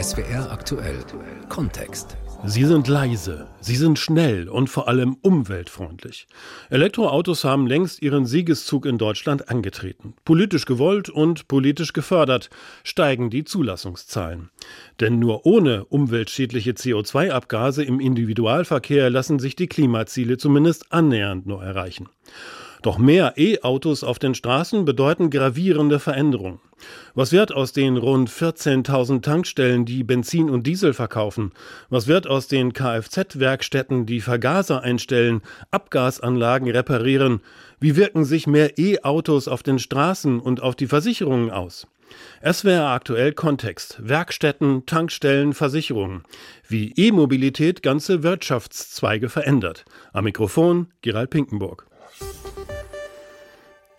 SWR 0.00 0.52
aktuell 0.52 0.98
Kontext. 1.48 2.18
Sie 2.44 2.64
sind 2.66 2.86
leise, 2.86 3.46
sie 3.62 3.76
sind 3.76 3.98
schnell 3.98 4.46
und 4.46 4.68
vor 4.68 4.88
allem 4.88 5.16
umweltfreundlich. 5.22 6.26
Elektroautos 6.68 7.44
haben 7.44 7.66
längst 7.66 8.02
ihren 8.02 8.26
Siegeszug 8.26 8.84
in 8.84 8.98
Deutschland 8.98 9.48
angetreten. 9.48 10.12
Politisch 10.26 10.66
gewollt 10.66 11.08
und 11.08 11.48
politisch 11.48 11.94
gefördert 11.94 12.50
steigen 12.84 13.30
die 13.30 13.44
Zulassungszahlen. 13.44 14.50
Denn 15.00 15.18
nur 15.18 15.46
ohne 15.46 15.86
umweltschädliche 15.86 16.72
CO2-Abgase 16.72 17.82
im 17.82 17.98
Individualverkehr 17.98 19.08
lassen 19.08 19.38
sich 19.38 19.56
die 19.56 19.66
Klimaziele 19.66 20.36
zumindest 20.36 20.92
annähernd 20.92 21.46
nur 21.46 21.64
erreichen. 21.64 22.10
Doch 22.82 22.98
mehr 22.98 23.34
E-Autos 23.36 24.04
auf 24.04 24.18
den 24.18 24.34
Straßen 24.34 24.84
bedeuten 24.84 25.30
gravierende 25.30 25.98
Veränderungen. 25.98 26.60
Was 27.14 27.32
wird 27.32 27.52
aus 27.52 27.72
den 27.72 27.96
rund 27.96 28.30
14.000 28.30 29.22
Tankstellen, 29.22 29.86
die 29.86 30.04
Benzin 30.04 30.50
und 30.50 30.66
Diesel 30.66 30.92
verkaufen? 30.92 31.52
Was 31.88 32.06
wird 32.06 32.26
aus 32.26 32.48
den 32.48 32.72
Kfz-Werkstätten, 32.74 34.04
die 34.04 34.20
Vergaser 34.20 34.82
einstellen, 34.82 35.40
Abgasanlagen 35.70 36.70
reparieren? 36.70 37.40
Wie 37.80 37.96
wirken 37.96 38.24
sich 38.24 38.46
mehr 38.46 38.78
E-Autos 38.78 39.48
auf 39.48 39.62
den 39.62 39.78
Straßen 39.78 40.38
und 40.38 40.62
auf 40.62 40.76
die 40.76 40.86
Versicherungen 40.86 41.50
aus? 41.50 41.86
Es 42.40 42.64
wäre 42.64 42.88
aktuell 42.88 43.32
Kontext. 43.32 43.98
Werkstätten, 44.00 44.86
Tankstellen, 44.86 45.54
Versicherungen. 45.54 46.22
Wie 46.68 46.92
E-Mobilität 46.96 47.82
ganze 47.82 48.22
Wirtschaftszweige 48.22 49.28
verändert. 49.28 49.84
Am 50.12 50.24
Mikrofon 50.24 50.88
Gerald 51.02 51.30
Pinkenburg. 51.30 51.86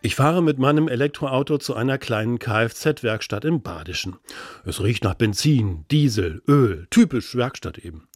Ich 0.02 0.14
fahre 0.14 0.44
mit 0.44 0.60
meinem 0.60 0.88
Elektroauto 0.88 1.58
zu 1.58 1.76
einer 1.76 1.98
kleinen 1.98 2.38
Kfz-Werkstatt 2.38 3.46
im 3.46 3.64
Badischen. 3.64 4.18
Es 4.64 4.82
riecht 4.82 5.04
nach 5.04 5.16
Benzin, 5.16 5.86
Diesel, 5.90 6.44
Öl, 6.48 6.86
typisch 6.92 7.36
Werkstatt 7.36 7.80
eben. 7.80 8.08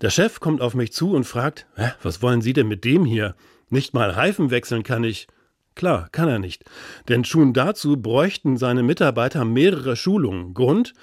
Der 0.00 0.10
Chef 0.10 0.40
kommt 0.40 0.60
auf 0.60 0.74
mich 0.74 0.92
zu 0.92 1.12
und 1.12 1.24
fragt, 1.24 1.66
Hä, 1.76 1.92
was 2.02 2.20
wollen 2.20 2.42
Sie 2.42 2.52
denn 2.52 2.66
mit 2.66 2.84
dem 2.84 3.04
hier? 3.04 3.36
Nicht 3.68 3.94
mal 3.94 4.10
Reifen 4.10 4.50
wechseln 4.50 4.82
kann 4.82 5.04
ich. 5.04 5.28
Klar, 5.76 6.08
kann 6.10 6.28
er 6.28 6.40
nicht. 6.40 6.64
Denn 7.08 7.24
schon 7.24 7.54
dazu 7.54 7.96
bräuchten 7.96 8.56
seine 8.56 8.82
Mitarbeiter 8.82 9.44
mehrere 9.44 9.94
Schulungen. 9.94 10.52
Grund? 10.52 10.94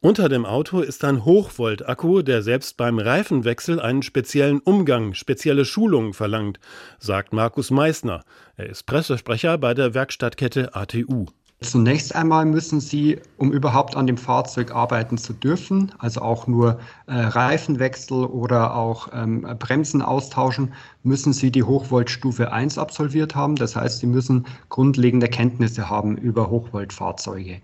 Unter 0.00 0.28
dem 0.28 0.46
Auto 0.46 0.78
ist 0.78 1.04
ein 1.04 1.24
Hochvolt-Akku, 1.24 2.22
der 2.22 2.42
selbst 2.42 2.76
beim 2.76 3.00
Reifenwechsel 3.00 3.80
einen 3.80 4.04
speziellen 4.04 4.60
Umgang, 4.60 5.14
spezielle 5.14 5.64
Schulungen 5.64 6.12
verlangt, 6.12 6.60
sagt 7.00 7.32
Markus 7.32 7.72
Meissner. 7.72 8.22
Er 8.56 8.66
ist 8.66 8.86
Pressesprecher 8.86 9.58
bei 9.58 9.74
der 9.74 9.94
Werkstattkette 9.94 10.76
ATU. 10.76 11.26
Zunächst 11.62 12.14
einmal 12.14 12.44
müssen 12.44 12.78
Sie, 12.78 13.18
um 13.38 13.50
überhaupt 13.50 13.96
an 13.96 14.06
dem 14.06 14.18
Fahrzeug 14.18 14.70
arbeiten 14.70 15.18
zu 15.18 15.32
dürfen, 15.32 15.90
also 15.98 16.22
auch 16.22 16.46
nur 16.46 16.78
äh, 17.08 17.14
Reifenwechsel 17.14 18.24
oder 18.24 18.76
auch 18.76 19.08
ähm, 19.12 19.40
Bremsen 19.58 20.00
austauschen, 20.00 20.74
müssen 21.02 21.32
Sie 21.32 21.50
die 21.50 21.64
Hochvoltstufe 21.64 22.52
1 22.52 22.78
absolviert 22.78 23.34
haben. 23.34 23.56
Das 23.56 23.74
heißt, 23.74 23.98
Sie 23.98 24.06
müssen 24.06 24.46
grundlegende 24.68 25.26
Kenntnisse 25.26 25.90
haben 25.90 26.16
über 26.16 26.48
Hochvoltfahrzeuge. 26.50 27.60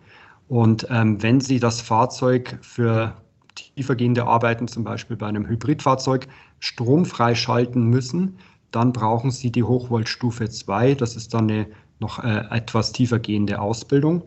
Und 0.48 0.86
ähm, 0.90 1.22
wenn 1.22 1.40
Sie 1.40 1.58
das 1.58 1.80
Fahrzeug 1.80 2.58
für 2.62 3.14
tiefergehende 3.54 4.26
Arbeiten, 4.26 4.68
zum 4.68 4.84
Beispiel 4.84 5.16
bei 5.16 5.26
einem 5.26 5.46
Hybridfahrzeug, 5.46 6.28
stromfrei 6.60 7.34
schalten 7.34 7.84
müssen, 7.84 8.38
dann 8.70 8.92
brauchen 8.92 9.30
Sie 9.30 9.50
die 9.50 9.62
Hochvoltstufe 9.62 10.48
2. 10.48 10.94
Das 10.94 11.16
ist 11.16 11.34
dann 11.34 11.50
eine 11.50 11.66
noch 12.00 12.22
äh, 12.22 12.44
etwas 12.50 12.92
tiefergehende 12.92 13.60
Ausbildung. 13.60 14.22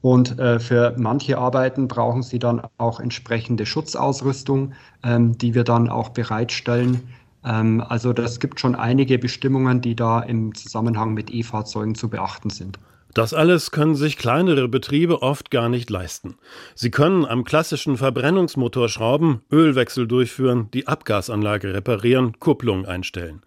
Und 0.00 0.38
äh, 0.38 0.58
für 0.58 0.94
manche 0.98 1.38
Arbeiten 1.38 1.88
brauchen 1.88 2.22
Sie 2.22 2.38
dann 2.38 2.62
auch 2.78 2.98
entsprechende 2.98 3.66
Schutzausrüstung, 3.66 4.72
ähm, 5.04 5.38
die 5.38 5.54
wir 5.54 5.64
dann 5.64 5.88
auch 5.88 6.08
bereitstellen. 6.08 7.00
Ähm, 7.44 7.80
also 7.86 8.12
das 8.12 8.40
gibt 8.40 8.58
schon 8.58 8.74
einige 8.74 9.18
Bestimmungen, 9.18 9.80
die 9.80 9.94
da 9.94 10.20
im 10.20 10.54
Zusammenhang 10.54 11.14
mit 11.14 11.30
E-Fahrzeugen 11.32 11.94
zu 11.94 12.08
beachten 12.08 12.50
sind. 12.50 12.78
Das 13.14 13.34
alles 13.34 13.70
können 13.70 13.94
sich 13.94 14.16
kleinere 14.16 14.68
Betriebe 14.68 15.20
oft 15.20 15.50
gar 15.50 15.68
nicht 15.68 15.90
leisten. 15.90 16.36
Sie 16.74 16.90
können 16.90 17.26
am 17.26 17.44
klassischen 17.44 17.98
Verbrennungsmotor 17.98 18.88
schrauben, 18.88 19.42
Ölwechsel 19.52 20.06
durchführen, 20.06 20.68
die 20.72 20.86
Abgasanlage 20.86 21.74
reparieren, 21.74 22.38
Kupplung 22.40 22.86
einstellen. 22.86 23.42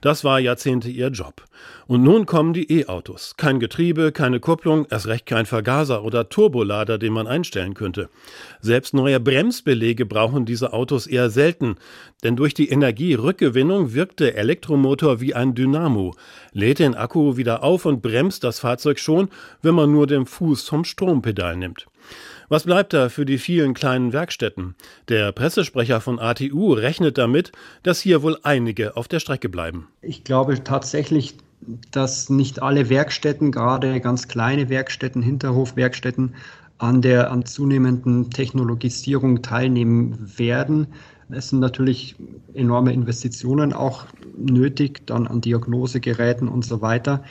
Das 0.00 0.24
war 0.24 0.40
Jahrzehnte 0.40 0.88
ihr 0.90 1.08
Job. 1.08 1.44
Und 1.86 2.02
nun 2.02 2.26
kommen 2.26 2.54
die 2.54 2.80
E-Autos. 2.80 3.34
Kein 3.36 3.60
Getriebe, 3.60 4.10
keine 4.10 4.40
Kupplung, 4.40 4.86
erst 4.90 5.06
recht 5.06 5.26
kein 5.26 5.46
Vergaser 5.46 6.02
oder 6.02 6.28
Turbolader, 6.28 6.98
den 6.98 7.12
man 7.12 7.26
einstellen 7.26 7.74
könnte. 7.74 8.08
Selbst 8.60 8.94
neue 8.94 9.20
Bremsbelege 9.20 10.06
brauchen 10.06 10.46
diese 10.46 10.72
Autos 10.72 11.06
eher 11.06 11.30
selten, 11.30 11.76
denn 12.22 12.36
durch 12.36 12.54
die 12.54 12.70
Energierückgewinnung 12.70 13.92
wirkt 13.92 14.20
der 14.20 14.36
Elektromotor 14.36 15.20
wie 15.20 15.34
ein 15.34 15.54
Dynamo, 15.54 16.14
lädt 16.52 16.78
den 16.78 16.94
Akku 16.94 17.36
wieder 17.36 17.62
auf 17.62 17.84
und 17.84 18.00
bremst 18.00 18.44
das 18.44 18.60
Fahrzeug 18.60 18.98
schon, 19.04 19.28
wenn 19.62 19.74
man 19.74 19.92
nur 19.92 20.06
den 20.06 20.26
Fuß 20.26 20.68
vom 20.68 20.84
Strompedal 20.84 21.56
nimmt. 21.56 21.86
Was 22.48 22.64
bleibt 22.64 22.92
da 22.92 23.08
für 23.08 23.24
die 23.24 23.38
vielen 23.38 23.74
kleinen 23.74 24.12
Werkstätten? 24.12 24.74
Der 25.08 25.32
Pressesprecher 25.32 26.00
von 26.00 26.18
ATU 26.18 26.72
rechnet 26.72 27.16
damit, 27.16 27.52
dass 27.82 28.00
hier 28.00 28.22
wohl 28.22 28.38
einige 28.42 28.96
auf 28.96 29.08
der 29.08 29.20
Strecke 29.20 29.48
bleiben. 29.48 29.88
Ich 30.02 30.24
glaube 30.24 30.62
tatsächlich, 30.62 31.36
dass 31.90 32.28
nicht 32.28 32.62
alle 32.62 32.90
Werkstätten, 32.90 33.52
gerade 33.52 34.00
ganz 34.00 34.28
kleine 34.28 34.68
Werkstätten, 34.68 35.22
Hinterhofwerkstätten, 35.22 36.34
an 36.78 37.00
der 37.00 37.30
an 37.30 37.46
zunehmenden 37.46 38.30
Technologisierung 38.30 39.42
teilnehmen 39.42 40.32
werden. 40.36 40.88
Es 41.30 41.48
sind 41.48 41.60
natürlich 41.60 42.16
enorme 42.52 42.92
Investitionen 42.92 43.72
auch 43.72 44.06
nötig, 44.36 45.06
dann 45.06 45.26
an 45.26 45.40
Diagnosegeräten 45.40 46.48
und 46.48 46.64
so 46.64 46.82
weiter. 46.82 47.24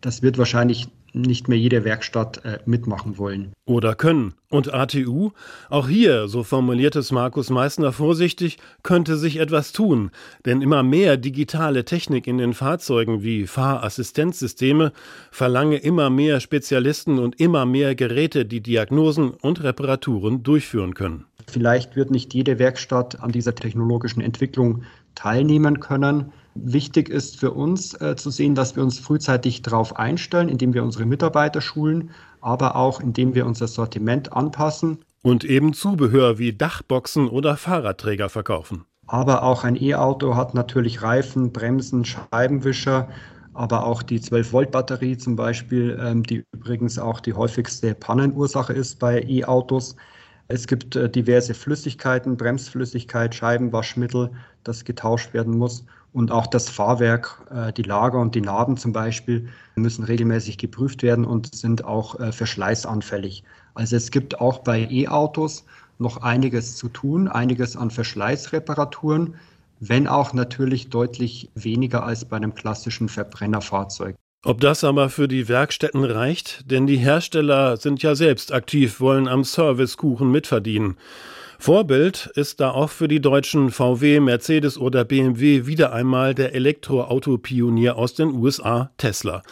Das 0.00 0.22
wird 0.22 0.36
wahrscheinlich 0.36 0.88
nicht 1.12 1.48
mehr 1.48 1.58
jede 1.58 1.84
Werkstatt 1.84 2.44
äh, 2.44 2.58
mitmachen 2.66 3.18
wollen. 3.18 3.52
Oder 3.64 3.94
können. 3.94 4.34
Und 4.50 4.72
ATU? 4.72 5.30
Auch 5.68 5.88
hier, 5.88 6.28
so 6.28 6.42
formuliert 6.42 6.96
es 6.96 7.12
Markus 7.12 7.50
Meissner 7.50 7.92
vorsichtig, 7.92 8.58
könnte 8.82 9.16
sich 9.16 9.38
etwas 9.38 9.72
tun. 9.72 10.10
Denn 10.46 10.62
immer 10.62 10.82
mehr 10.82 11.16
digitale 11.16 11.84
Technik 11.84 12.26
in 12.26 12.38
den 12.38 12.54
Fahrzeugen 12.54 13.22
wie 13.22 13.46
Fahrassistenzsysteme 13.46 14.92
verlange 15.30 15.76
immer 15.76 16.10
mehr 16.10 16.40
Spezialisten 16.40 17.18
und 17.18 17.40
immer 17.40 17.66
mehr 17.66 17.94
Geräte, 17.94 18.46
die 18.46 18.60
Diagnosen 18.60 19.30
und 19.30 19.62
Reparaturen 19.62 20.42
durchführen 20.42 20.94
können. 20.94 21.24
Vielleicht 21.46 21.96
wird 21.96 22.10
nicht 22.10 22.34
jede 22.34 22.58
Werkstatt 22.58 23.20
an 23.20 23.32
dieser 23.32 23.54
technologischen 23.54 24.20
Entwicklung 24.20 24.82
teilnehmen 25.14 25.80
können. 25.80 26.32
Wichtig 26.64 27.08
ist 27.08 27.38
für 27.38 27.52
uns 27.52 27.94
äh, 28.00 28.16
zu 28.16 28.30
sehen, 28.30 28.54
dass 28.54 28.76
wir 28.76 28.82
uns 28.82 28.98
frühzeitig 28.98 29.62
darauf 29.62 29.96
einstellen, 29.96 30.48
indem 30.48 30.74
wir 30.74 30.82
unsere 30.82 31.06
Mitarbeiter 31.06 31.60
schulen, 31.60 32.10
aber 32.40 32.76
auch 32.76 33.00
indem 33.00 33.34
wir 33.34 33.46
unser 33.46 33.68
Sortiment 33.68 34.32
anpassen. 34.32 34.98
Und 35.22 35.44
eben 35.44 35.72
Zubehör 35.72 36.38
wie 36.38 36.52
Dachboxen 36.52 37.28
oder 37.28 37.56
Fahrradträger 37.56 38.28
verkaufen. 38.28 38.84
Aber 39.06 39.42
auch 39.42 39.64
ein 39.64 39.80
E-Auto 39.80 40.36
hat 40.36 40.54
natürlich 40.54 41.02
Reifen, 41.02 41.52
Bremsen, 41.52 42.04
Scheibenwischer, 42.04 43.08
aber 43.54 43.84
auch 43.84 44.02
die 44.02 44.20
12-Volt-Batterie 44.20 45.16
zum 45.16 45.34
Beispiel, 45.34 45.98
ähm, 46.00 46.22
die 46.22 46.44
übrigens 46.52 46.98
auch 46.98 47.20
die 47.20 47.34
häufigste 47.34 47.94
Pannenursache 47.94 48.72
ist 48.72 48.98
bei 48.98 49.22
E-Autos. 49.22 49.96
Es 50.50 50.66
gibt 50.66 50.96
äh, 50.96 51.10
diverse 51.10 51.52
Flüssigkeiten, 51.52 52.38
Bremsflüssigkeit, 52.38 53.34
Scheibenwaschmittel, 53.34 54.30
das 54.64 54.84
getauscht 54.84 55.34
werden 55.34 55.58
muss. 55.58 55.84
Und 56.14 56.32
auch 56.32 56.46
das 56.46 56.70
Fahrwerk, 56.70 57.46
äh, 57.50 57.70
die 57.72 57.82
Lager 57.82 58.18
und 58.18 58.34
die 58.34 58.40
Narben 58.40 58.78
zum 58.78 58.92
Beispiel 58.92 59.48
müssen 59.76 60.04
regelmäßig 60.04 60.56
geprüft 60.56 61.02
werden 61.02 61.26
und 61.26 61.54
sind 61.54 61.84
auch 61.84 62.18
äh, 62.18 62.32
verschleißanfällig. 62.32 63.44
Also 63.74 63.96
es 63.96 64.10
gibt 64.10 64.40
auch 64.40 64.60
bei 64.60 64.88
E-Autos 64.90 65.66
noch 65.98 66.22
einiges 66.22 66.76
zu 66.76 66.88
tun, 66.88 67.28
einiges 67.28 67.76
an 67.76 67.90
Verschleißreparaturen, 67.90 69.34
wenn 69.80 70.08
auch 70.08 70.32
natürlich 70.32 70.88
deutlich 70.88 71.50
weniger 71.54 72.04
als 72.04 72.24
bei 72.24 72.36
einem 72.36 72.54
klassischen 72.54 73.10
Verbrennerfahrzeug. 73.10 74.16
Ob 74.44 74.60
das 74.60 74.84
aber 74.84 75.10
für 75.10 75.26
die 75.26 75.48
Werkstätten 75.48 76.04
reicht? 76.04 76.70
Denn 76.70 76.86
die 76.86 76.96
Hersteller 76.96 77.76
sind 77.76 78.02
ja 78.02 78.14
selbst 78.14 78.52
aktiv, 78.52 79.00
wollen 79.00 79.26
am 79.26 79.42
Servicekuchen 79.42 80.30
mitverdienen. 80.30 80.96
Vorbild 81.60 82.30
ist 82.36 82.60
da 82.60 82.70
auch 82.70 82.88
für 82.88 83.08
die 83.08 83.20
deutschen 83.20 83.72
VW, 83.72 84.20
Mercedes 84.20 84.78
oder 84.78 85.04
BMW 85.04 85.66
wieder 85.66 85.92
einmal 85.92 86.32
der 86.32 86.54
Elektroauto-Pionier 86.54 87.96
aus 87.96 88.14
den 88.14 88.30
USA, 88.30 88.92
Tesla, 88.96 89.42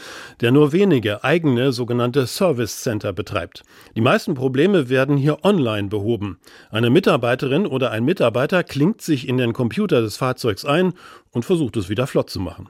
der 0.40 0.52
nur 0.52 0.72
wenige 0.72 1.24
eigene 1.24 1.72
sogenannte 1.72 2.28
Service 2.28 2.80
Center 2.84 3.12
betreibt. 3.12 3.64
Die 3.96 4.00
meisten 4.00 4.34
Probleme 4.34 4.88
werden 4.88 5.16
hier 5.16 5.44
online 5.44 5.88
behoben. 5.88 6.38
Eine 6.70 6.90
Mitarbeiterin 6.90 7.66
oder 7.66 7.90
ein 7.90 8.04
Mitarbeiter 8.04 8.62
klingt 8.62 9.02
sich 9.02 9.28
in 9.28 9.36
den 9.36 9.52
Computer 9.52 10.00
des 10.00 10.16
Fahrzeugs 10.16 10.64
ein 10.64 10.94
und 11.32 11.44
versucht 11.44 11.76
es 11.76 11.88
wieder 11.88 12.06
flott 12.06 12.30
zu 12.30 12.38
machen. 12.38 12.68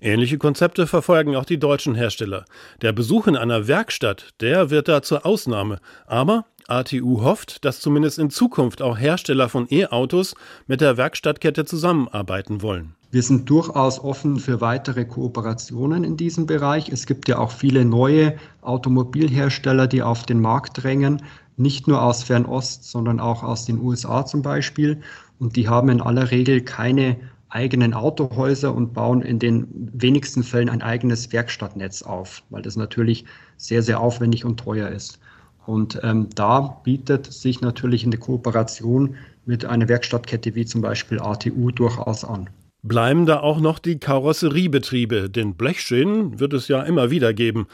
Ähnliche 0.00 0.38
Konzepte 0.38 0.86
verfolgen 0.86 1.34
auch 1.34 1.44
die 1.44 1.58
deutschen 1.58 1.96
Hersteller. 1.96 2.44
Der 2.82 2.92
Besuch 2.92 3.26
in 3.26 3.36
einer 3.36 3.66
Werkstatt, 3.66 4.30
der 4.40 4.70
wird 4.70 4.86
da 4.86 5.02
zur 5.02 5.26
Ausnahme, 5.26 5.80
aber 6.06 6.46
ATU 6.68 7.22
hofft, 7.22 7.64
dass 7.64 7.80
zumindest 7.80 8.18
in 8.18 8.30
Zukunft 8.30 8.82
auch 8.82 8.98
Hersteller 8.98 9.48
von 9.48 9.66
E-Autos 9.70 10.34
mit 10.66 10.80
der 10.80 10.96
Werkstattkette 10.96 11.64
zusammenarbeiten 11.64 12.60
wollen. 12.60 12.94
Wir 13.12 13.22
sind 13.22 13.48
durchaus 13.48 14.02
offen 14.02 14.38
für 14.38 14.60
weitere 14.60 15.04
Kooperationen 15.04 16.02
in 16.02 16.16
diesem 16.16 16.46
Bereich. 16.46 16.88
Es 16.88 17.06
gibt 17.06 17.28
ja 17.28 17.38
auch 17.38 17.52
viele 17.52 17.84
neue 17.84 18.36
Automobilhersteller, 18.62 19.86
die 19.86 20.02
auf 20.02 20.24
den 20.24 20.40
Markt 20.40 20.82
drängen, 20.82 21.22
nicht 21.56 21.86
nur 21.86 22.02
aus 22.02 22.24
Fernost, 22.24 22.84
sondern 22.84 23.20
auch 23.20 23.42
aus 23.42 23.64
den 23.64 23.78
USA 23.78 24.26
zum 24.26 24.42
Beispiel. 24.42 25.00
Und 25.38 25.56
die 25.56 25.68
haben 25.68 25.88
in 25.88 26.00
aller 26.00 26.30
Regel 26.30 26.62
keine 26.62 27.16
eigenen 27.48 27.94
Autohäuser 27.94 28.74
und 28.74 28.92
bauen 28.92 29.22
in 29.22 29.38
den 29.38 29.68
wenigsten 29.94 30.42
Fällen 30.42 30.68
ein 30.68 30.82
eigenes 30.82 31.32
Werkstattnetz 31.32 32.02
auf, 32.02 32.42
weil 32.50 32.62
das 32.62 32.76
natürlich 32.76 33.24
sehr, 33.56 33.82
sehr 33.82 34.00
aufwendig 34.00 34.44
und 34.44 34.58
teuer 34.58 34.88
ist. 34.88 35.20
Und 35.66 36.00
ähm, 36.02 36.28
da 36.34 36.80
bietet 36.84 37.26
sich 37.26 37.60
natürlich 37.60 38.04
eine 38.04 38.16
Kooperation 38.16 39.16
mit 39.44 39.64
einer 39.64 39.88
Werkstattkette 39.88 40.54
wie 40.54 40.64
zum 40.64 40.80
Beispiel 40.80 41.20
ATU 41.20 41.70
durchaus 41.70 42.24
an. 42.24 42.48
Bleiben 42.82 43.26
da 43.26 43.40
auch 43.40 43.58
noch 43.58 43.80
die 43.80 43.98
Karosseriebetriebe, 43.98 45.28
denn 45.28 45.54
Blechschäden 45.54 46.38
wird 46.38 46.52
es 46.52 46.68
ja 46.68 46.82
immer 46.82 47.10
wieder 47.10 47.34
geben. 47.34 47.66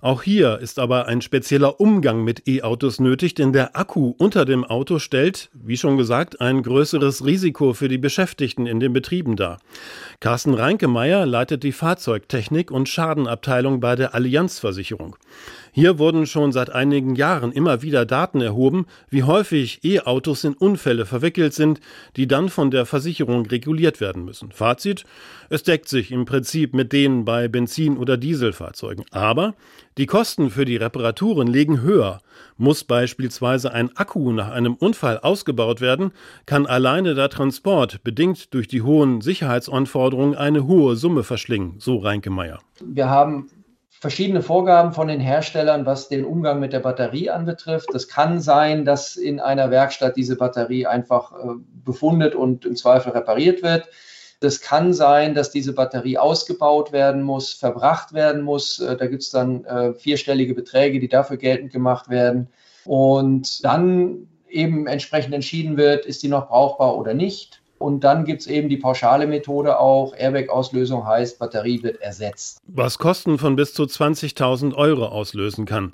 Auch 0.00 0.22
hier 0.22 0.58
ist 0.60 0.78
aber 0.78 1.06
ein 1.06 1.22
spezieller 1.22 1.80
Umgang 1.80 2.22
mit 2.22 2.46
E-Autos 2.46 3.00
nötig, 3.00 3.34
denn 3.34 3.52
der 3.52 3.76
Akku 3.76 4.14
unter 4.16 4.44
dem 4.44 4.64
Auto 4.64 5.00
stellt, 5.00 5.50
wie 5.52 5.76
schon 5.76 5.96
gesagt, 5.96 6.40
ein 6.40 6.62
größeres 6.62 7.24
Risiko 7.24 7.72
für 7.72 7.88
die 7.88 7.98
Beschäftigten 7.98 8.66
in 8.66 8.78
den 8.78 8.92
Betrieben 8.92 9.34
dar. 9.34 9.58
Carsten 10.20 10.54
Reinkemeyer 10.54 11.26
leitet 11.26 11.64
die 11.64 11.72
Fahrzeugtechnik 11.72 12.70
und 12.70 12.88
Schadenabteilung 12.88 13.80
bei 13.80 13.96
der 13.96 14.14
Allianzversicherung. 14.14 15.16
Hier 15.78 16.00
wurden 16.00 16.26
schon 16.26 16.50
seit 16.50 16.70
einigen 16.70 17.14
Jahren 17.14 17.52
immer 17.52 17.82
wieder 17.82 18.04
Daten 18.04 18.40
erhoben, 18.40 18.86
wie 19.10 19.22
häufig 19.22 19.84
E-Autos 19.84 20.42
in 20.42 20.54
Unfälle 20.54 21.06
verwickelt 21.06 21.54
sind, 21.54 21.78
die 22.16 22.26
dann 22.26 22.48
von 22.48 22.72
der 22.72 22.84
Versicherung 22.84 23.46
reguliert 23.46 24.00
werden 24.00 24.24
müssen. 24.24 24.50
Fazit, 24.50 25.04
es 25.50 25.62
deckt 25.62 25.88
sich 25.88 26.10
im 26.10 26.24
Prinzip 26.24 26.74
mit 26.74 26.92
denen 26.92 27.24
bei 27.24 27.46
Benzin- 27.46 27.96
oder 27.96 28.16
Dieselfahrzeugen. 28.16 29.04
Aber 29.12 29.54
die 29.98 30.06
Kosten 30.06 30.50
für 30.50 30.64
die 30.64 30.74
Reparaturen 30.74 31.46
liegen 31.46 31.80
höher. 31.80 32.22
Muss 32.56 32.82
beispielsweise 32.82 33.72
ein 33.72 33.96
Akku 33.96 34.32
nach 34.32 34.50
einem 34.50 34.74
Unfall 34.74 35.20
ausgebaut 35.20 35.80
werden, 35.80 36.10
kann 36.44 36.66
alleine 36.66 37.14
der 37.14 37.28
Transport, 37.28 38.02
bedingt 38.02 38.52
durch 38.52 38.66
die 38.66 38.82
hohen 38.82 39.20
Sicherheitsanforderungen, 39.20 40.34
eine 40.34 40.66
hohe 40.66 40.96
Summe 40.96 41.22
verschlingen, 41.22 41.76
so 41.78 41.98
Reinke 41.98 42.30
Meyer. 42.30 42.58
Wir 42.84 43.08
haben 43.08 43.48
verschiedene 44.00 44.42
Vorgaben 44.42 44.92
von 44.92 45.08
den 45.08 45.20
Herstellern, 45.20 45.84
was 45.84 46.08
den 46.08 46.24
Umgang 46.24 46.60
mit 46.60 46.72
der 46.72 46.80
Batterie 46.80 47.30
anbetrifft. 47.30 47.92
Es 47.94 48.08
kann 48.08 48.40
sein, 48.40 48.84
dass 48.84 49.16
in 49.16 49.40
einer 49.40 49.70
Werkstatt 49.70 50.16
diese 50.16 50.36
Batterie 50.36 50.86
einfach 50.86 51.32
äh, 51.32 51.54
befundet 51.84 52.34
und 52.34 52.64
im 52.64 52.76
Zweifel 52.76 53.12
repariert 53.12 53.62
wird. 53.62 53.88
Das 54.40 54.60
kann 54.60 54.92
sein, 54.94 55.34
dass 55.34 55.50
diese 55.50 55.72
Batterie 55.72 56.16
ausgebaut 56.16 56.92
werden 56.92 57.22
muss, 57.22 57.52
verbracht 57.52 58.12
werden 58.12 58.42
muss. 58.42 58.78
Äh, 58.78 58.96
da 58.96 59.06
gibt 59.06 59.22
es 59.22 59.30
dann 59.30 59.64
äh, 59.64 59.94
vierstellige 59.94 60.54
Beträge, 60.54 61.00
die 61.00 61.08
dafür 61.08 61.36
geltend 61.36 61.72
gemacht 61.72 62.08
werden. 62.08 62.48
Und 62.84 63.64
dann 63.64 64.28
eben 64.48 64.86
entsprechend 64.86 65.34
entschieden 65.34 65.76
wird, 65.76 66.06
ist 66.06 66.22
die 66.22 66.28
noch 66.28 66.48
brauchbar 66.48 66.96
oder 66.96 67.14
nicht. 67.14 67.62
Und 67.78 68.04
dann 68.04 68.24
gibt 68.24 68.40
es 68.42 68.46
eben 68.46 68.68
die 68.68 68.76
pauschale 68.76 69.26
Methode 69.26 69.78
auch. 69.78 70.14
Airbag-Auslösung 70.16 71.06
heißt, 71.06 71.38
Batterie 71.38 71.82
wird 71.82 72.00
ersetzt. 72.00 72.58
Was 72.66 72.98
Kosten 72.98 73.38
von 73.38 73.56
bis 73.56 73.72
zu 73.72 73.84
20.000 73.84 74.74
Euro 74.74 75.06
auslösen 75.06 75.64
kann. 75.64 75.92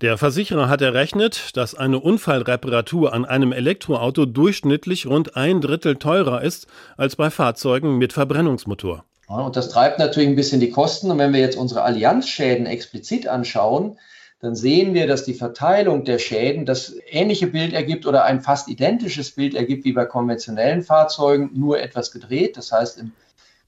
Der 0.00 0.16
Versicherer 0.16 0.68
hat 0.68 0.80
errechnet, 0.80 1.56
dass 1.56 1.74
eine 1.74 1.98
Unfallreparatur 1.98 3.12
an 3.12 3.24
einem 3.24 3.52
Elektroauto 3.52 4.26
durchschnittlich 4.26 5.06
rund 5.06 5.36
ein 5.36 5.60
Drittel 5.60 5.96
teurer 5.96 6.42
ist 6.42 6.66
als 6.96 7.16
bei 7.16 7.30
Fahrzeugen 7.30 7.98
mit 7.98 8.12
Verbrennungsmotor. 8.12 9.04
und 9.28 9.56
das 9.56 9.70
treibt 9.70 9.98
natürlich 9.98 10.28
ein 10.28 10.36
bisschen 10.36 10.60
die 10.60 10.70
Kosten. 10.70 11.10
Und 11.10 11.18
wenn 11.18 11.32
wir 11.32 11.40
jetzt 11.40 11.56
unsere 11.56 11.82
Allianzschäden 11.82 12.66
explizit 12.66 13.26
anschauen, 13.26 13.98
dann 14.44 14.54
sehen 14.54 14.92
wir, 14.92 15.06
dass 15.06 15.24
die 15.24 15.32
Verteilung 15.32 16.04
der 16.04 16.18
Schäden 16.18 16.66
das 16.66 16.94
ähnliche 17.08 17.46
Bild 17.46 17.72
ergibt 17.72 18.06
oder 18.06 18.24
ein 18.24 18.42
fast 18.42 18.68
identisches 18.68 19.30
Bild 19.30 19.54
ergibt 19.54 19.86
wie 19.86 19.92
bei 19.92 20.04
konventionellen 20.04 20.82
Fahrzeugen, 20.82 21.50
nur 21.54 21.80
etwas 21.80 22.10
gedreht. 22.10 22.58
Das 22.58 22.70
heißt, 22.70 23.00
im 23.00 23.12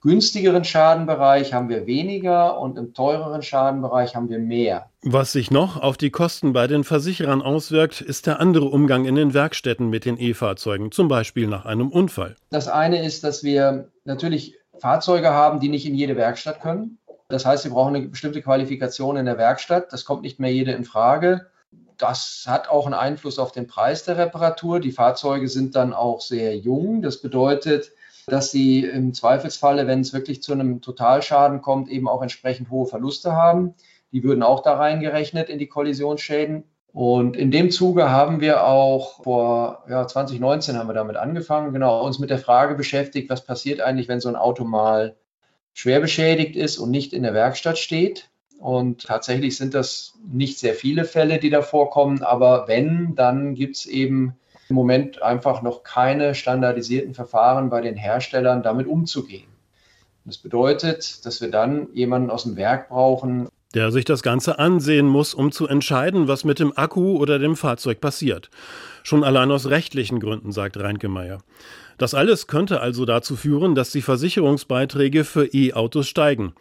günstigeren 0.02 0.64
Schadenbereich 0.64 1.54
haben 1.54 1.70
wir 1.70 1.86
weniger 1.86 2.60
und 2.60 2.76
im 2.76 2.92
teureren 2.92 3.42
Schadenbereich 3.42 4.14
haben 4.14 4.28
wir 4.28 4.38
mehr. 4.38 4.90
Was 5.02 5.32
sich 5.32 5.50
noch 5.50 5.80
auf 5.80 5.96
die 5.96 6.10
Kosten 6.10 6.52
bei 6.52 6.66
den 6.66 6.84
Versicherern 6.84 7.40
auswirkt, 7.40 8.02
ist 8.02 8.26
der 8.26 8.38
andere 8.38 8.66
Umgang 8.66 9.06
in 9.06 9.14
den 9.14 9.32
Werkstätten 9.32 9.88
mit 9.88 10.04
den 10.04 10.20
E-Fahrzeugen, 10.20 10.92
zum 10.92 11.08
Beispiel 11.08 11.46
nach 11.46 11.64
einem 11.64 11.88
Unfall. 11.88 12.36
Das 12.50 12.68
eine 12.68 13.02
ist, 13.02 13.24
dass 13.24 13.42
wir 13.42 13.88
natürlich 14.04 14.58
Fahrzeuge 14.78 15.30
haben, 15.30 15.58
die 15.58 15.70
nicht 15.70 15.86
in 15.86 15.94
jede 15.94 16.16
Werkstatt 16.16 16.60
können. 16.60 16.98
Das 17.28 17.44
heißt, 17.44 17.64
sie 17.64 17.70
brauchen 17.70 17.96
eine 17.96 18.08
bestimmte 18.08 18.42
Qualifikation 18.42 19.16
in 19.16 19.26
der 19.26 19.38
Werkstatt. 19.38 19.92
Das 19.92 20.04
kommt 20.04 20.22
nicht 20.22 20.38
mehr 20.38 20.52
jede 20.52 20.72
in 20.72 20.84
Frage. 20.84 21.46
Das 21.96 22.44
hat 22.46 22.68
auch 22.68 22.86
einen 22.86 22.94
Einfluss 22.94 23.38
auf 23.38 23.52
den 23.52 23.66
Preis 23.66 24.04
der 24.04 24.18
Reparatur. 24.18 24.80
Die 24.80 24.92
Fahrzeuge 24.92 25.48
sind 25.48 25.74
dann 25.74 25.92
auch 25.92 26.20
sehr 26.20 26.56
jung. 26.56 27.02
Das 27.02 27.20
bedeutet, 27.20 27.90
dass 28.26 28.50
sie 28.50 28.84
im 28.84 29.14
Zweifelsfalle, 29.14 29.86
wenn 29.86 30.00
es 30.00 30.12
wirklich 30.12 30.42
zu 30.42 30.52
einem 30.52 30.82
Totalschaden 30.82 31.62
kommt, 31.62 31.88
eben 31.88 32.08
auch 32.08 32.22
entsprechend 32.22 32.70
hohe 32.70 32.86
Verluste 32.86 33.32
haben. 33.32 33.74
Die 34.12 34.22
würden 34.22 34.42
auch 34.42 34.62
da 34.62 34.74
reingerechnet 34.74 35.48
in 35.48 35.58
die 35.58 35.68
Kollisionsschäden. 35.68 36.64
Und 36.92 37.36
in 37.36 37.50
dem 37.50 37.70
Zuge 37.70 38.10
haben 38.10 38.40
wir 38.40 38.64
auch 38.64 39.22
vor 39.22 39.84
ja, 39.88 40.06
2019 40.06 40.78
haben 40.78 40.88
wir 40.88 40.94
damit 40.94 41.16
angefangen, 41.16 41.72
genau 41.72 42.04
uns 42.04 42.18
mit 42.18 42.30
der 42.30 42.38
Frage 42.38 42.74
beschäftigt, 42.74 43.28
was 43.28 43.44
passiert 43.44 43.80
eigentlich, 43.80 44.08
wenn 44.08 44.20
so 44.20 44.28
ein 44.28 44.36
Auto 44.36 44.64
mal 44.64 45.16
schwer 45.76 46.00
beschädigt 46.00 46.56
ist 46.56 46.78
und 46.78 46.90
nicht 46.90 47.12
in 47.12 47.22
der 47.22 47.34
Werkstatt 47.34 47.76
steht. 47.76 48.30
Und 48.58 49.04
tatsächlich 49.04 49.58
sind 49.58 49.74
das 49.74 50.14
nicht 50.26 50.58
sehr 50.58 50.74
viele 50.74 51.04
Fälle, 51.04 51.38
die 51.38 51.50
da 51.50 51.60
vorkommen, 51.60 52.22
aber 52.22 52.66
wenn, 52.66 53.14
dann 53.14 53.54
gibt 53.54 53.76
es 53.76 53.84
eben 53.84 54.34
im 54.70 54.74
Moment 54.74 55.20
einfach 55.20 55.60
noch 55.60 55.82
keine 55.82 56.34
standardisierten 56.34 57.12
Verfahren 57.12 57.68
bei 57.68 57.82
den 57.82 57.94
Herstellern, 57.94 58.62
damit 58.62 58.86
umzugehen. 58.86 59.48
Das 60.24 60.38
bedeutet, 60.38 61.24
dass 61.26 61.42
wir 61.42 61.50
dann 61.50 61.88
jemanden 61.92 62.30
aus 62.30 62.44
dem 62.44 62.56
Werk 62.56 62.88
brauchen, 62.88 63.48
der 63.76 63.92
sich 63.92 64.06
das 64.06 64.22
Ganze 64.22 64.58
ansehen 64.58 65.06
muss, 65.06 65.34
um 65.34 65.52
zu 65.52 65.68
entscheiden, 65.68 66.28
was 66.28 66.44
mit 66.44 66.58
dem 66.58 66.76
Akku 66.76 67.18
oder 67.18 67.38
dem 67.38 67.56
Fahrzeug 67.56 68.00
passiert. 68.00 68.48
Schon 69.02 69.22
allein 69.22 69.50
aus 69.50 69.68
rechtlichen 69.68 70.18
Gründen, 70.18 70.50
sagt 70.50 70.78
Reinke 70.78 71.08
Meyer. 71.08 71.42
Das 71.98 72.14
alles 72.14 72.46
könnte 72.46 72.80
also 72.80 73.04
dazu 73.04 73.36
führen, 73.36 73.74
dass 73.74 73.90
die 73.90 74.00
Versicherungsbeiträge 74.00 75.24
für 75.24 75.44
E-Autos 75.52 76.08
steigen. 76.08 76.54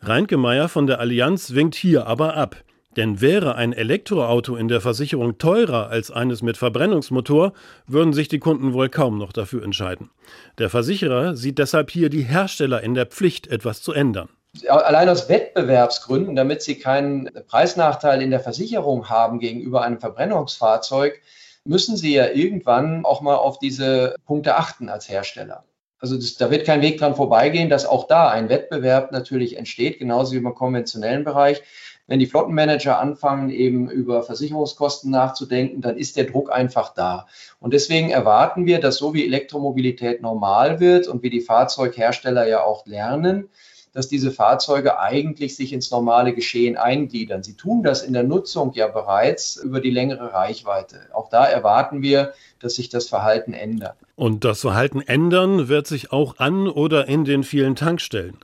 Reinke 0.00 0.36
Meyer 0.36 0.68
von 0.68 0.86
der 0.86 1.00
Allianz 1.00 1.54
winkt 1.54 1.74
hier 1.74 2.06
aber 2.06 2.36
ab. 2.36 2.56
Denn 2.96 3.20
wäre 3.20 3.56
ein 3.56 3.72
Elektroauto 3.72 4.54
in 4.54 4.68
der 4.68 4.80
Versicherung 4.80 5.38
teurer 5.38 5.88
als 5.88 6.12
eines 6.12 6.40
mit 6.40 6.56
Verbrennungsmotor, 6.56 7.52
würden 7.88 8.12
sich 8.12 8.28
die 8.28 8.38
Kunden 8.38 8.72
wohl 8.74 8.88
kaum 8.88 9.18
noch 9.18 9.32
dafür 9.32 9.64
entscheiden. 9.64 10.10
Der 10.58 10.70
Versicherer 10.70 11.36
sieht 11.36 11.58
deshalb 11.58 11.90
hier 11.90 12.10
die 12.10 12.22
Hersteller 12.22 12.80
in 12.80 12.94
der 12.94 13.06
Pflicht, 13.06 13.48
etwas 13.48 13.82
zu 13.82 13.92
ändern. 13.92 14.28
Allein 14.68 15.08
aus 15.08 15.28
Wettbewerbsgründen, 15.28 16.34
damit 16.34 16.62
sie 16.62 16.78
keinen 16.78 17.30
Preisnachteil 17.46 18.20
in 18.20 18.30
der 18.30 18.40
Versicherung 18.40 19.08
haben 19.08 19.38
gegenüber 19.38 19.82
einem 19.82 20.00
Verbrennungsfahrzeug, 20.00 21.20
müssen 21.64 21.96
sie 21.96 22.14
ja 22.14 22.28
irgendwann 22.30 23.04
auch 23.04 23.20
mal 23.20 23.36
auf 23.36 23.58
diese 23.58 24.16
Punkte 24.26 24.56
achten 24.56 24.88
als 24.88 25.08
Hersteller. 25.08 25.64
Also 26.00 26.16
das, 26.16 26.36
da 26.36 26.50
wird 26.50 26.66
kein 26.66 26.82
Weg 26.82 26.98
dran 26.98 27.14
vorbeigehen, 27.14 27.68
dass 27.68 27.84
auch 27.84 28.08
da 28.08 28.30
ein 28.30 28.48
Wettbewerb 28.48 29.12
natürlich 29.12 29.56
entsteht, 29.56 29.98
genauso 29.98 30.32
wie 30.32 30.38
im 30.38 30.54
konventionellen 30.54 31.24
Bereich. 31.24 31.62
Wenn 32.06 32.18
die 32.18 32.26
Flottenmanager 32.26 32.98
anfangen, 32.98 33.50
eben 33.50 33.88
über 33.88 34.22
Versicherungskosten 34.24 35.12
nachzudenken, 35.12 35.80
dann 35.80 35.96
ist 35.96 36.16
der 36.16 36.24
Druck 36.24 36.50
einfach 36.50 36.92
da. 36.94 37.28
Und 37.60 37.72
deswegen 37.72 38.10
erwarten 38.10 38.66
wir, 38.66 38.80
dass 38.80 38.96
so 38.96 39.14
wie 39.14 39.24
Elektromobilität 39.24 40.22
normal 40.22 40.80
wird 40.80 41.06
und 41.06 41.22
wie 41.22 41.30
die 41.30 41.42
Fahrzeughersteller 41.42 42.48
ja 42.48 42.64
auch 42.64 42.84
lernen, 42.86 43.48
dass 43.92 44.08
diese 44.08 44.30
Fahrzeuge 44.30 44.98
eigentlich 44.98 45.56
sich 45.56 45.72
ins 45.72 45.90
normale 45.90 46.34
Geschehen 46.34 46.76
eingliedern. 46.76 47.42
Sie 47.42 47.54
tun 47.54 47.82
das 47.82 48.02
in 48.02 48.12
der 48.12 48.22
Nutzung 48.22 48.72
ja 48.74 48.86
bereits 48.86 49.56
über 49.56 49.80
die 49.80 49.90
längere 49.90 50.32
Reichweite. 50.32 51.00
Auch 51.12 51.28
da 51.28 51.44
erwarten 51.44 52.02
wir, 52.02 52.32
dass 52.60 52.74
sich 52.74 52.88
das 52.88 53.08
Verhalten 53.08 53.52
ändert. 53.52 53.96
Und 54.16 54.44
das 54.44 54.60
Verhalten 54.60 55.00
ändern 55.00 55.68
wird 55.68 55.86
sich 55.86 56.12
auch 56.12 56.38
an 56.38 56.68
oder 56.68 57.08
in 57.08 57.24
den 57.24 57.42
vielen 57.42 57.74
Tankstellen. 57.74 58.36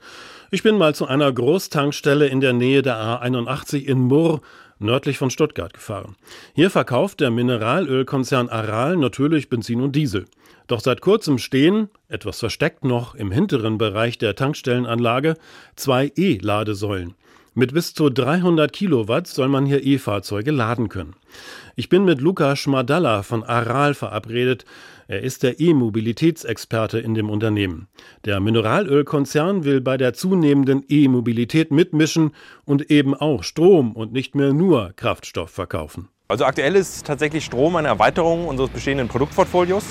Ich 0.49 0.63
bin 0.63 0.77
mal 0.77 0.95
zu 0.95 1.05
einer 1.07 1.31
Großtankstelle 1.31 2.27
in 2.27 2.39
der 2.39 2.53
Nähe 2.53 2.81
der 2.81 2.95
A81 2.95 3.83
in 3.83 3.99
Murr 3.99 4.41
nördlich 4.79 5.17
von 5.17 5.29
Stuttgart 5.29 5.73
gefahren. 5.73 6.15
Hier 6.53 6.69
verkauft 6.69 7.19
der 7.19 7.31
Mineralölkonzern 7.31 8.49
Aral 8.49 8.97
natürlich 8.97 9.49
Benzin 9.49 9.81
und 9.81 9.95
Diesel. 9.95 10.25
Doch 10.67 10.81
seit 10.81 11.01
kurzem 11.01 11.37
stehen, 11.37 11.89
etwas 12.09 12.39
versteckt 12.39 12.83
noch 12.83 13.15
im 13.15 13.31
hinteren 13.31 13.77
Bereich 13.77 14.17
der 14.17 14.35
Tankstellenanlage, 14.35 15.35
zwei 15.75 16.11
E-Ladesäulen. 16.15 17.15
Mit 17.59 17.73
bis 17.73 17.95
zu 17.95 18.11
300 18.11 18.71
Kilowatt 18.71 19.25
soll 19.25 19.47
man 19.47 19.65
hier 19.65 19.83
E-Fahrzeuge 19.83 20.51
laden 20.51 20.89
können. 20.89 21.15
Ich 21.75 21.89
bin 21.89 22.05
mit 22.05 22.21
Luca 22.21 22.55
Schmadalla 22.55 23.23
von 23.23 23.43
Aral 23.43 23.95
verabredet. 23.95 24.63
Er 25.07 25.23
ist 25.23 25.41
der 25.41 25.59
E-Mobilitätsexperte 25.59 26.99
in 26.99 27.15
dem 27.15 27.31
Unternehmen. 27.31 27.87
Der 28.25 28.39
Mineralölkonzern 28.39 29.63
will 29.63 29.81
bei 29.81 29.97
der 29.97 30.13
zunehmenden 30.13 30.83
E-Mobilität 30.87 31.71
mitmischen 31.71 32.29
und 32.63 32.91
eben 32.91 33.15
auch 33.15 33.41
Strom 33.41 33.93
und 33.93 34.13
nicht 34.13 34.35
mehr 34.35 34.53
nur 34.53 34.93
Kraftstoff 34.95 35.49
verkaufen. 35.49 36.09
Also 36.27 36.45
aktuell 36.45 36.75
ist 36.75 37.07
tatsächlich 37.07 37.43
Strom 37.43 37.75
eine 37.75 37.87
Erweiterung 37.87 38.47
unseres 38.47 38.69
bestehenden 38.69 39.07
Produktportfolios. 39.07 39.83